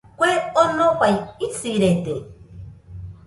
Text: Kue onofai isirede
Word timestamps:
Kue 0.19 0.31
onofai 0.61 1.13
isirede 1.47 2.15